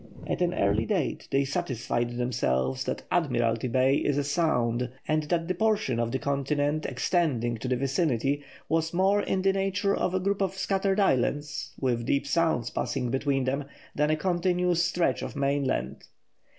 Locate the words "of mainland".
15.21-16.07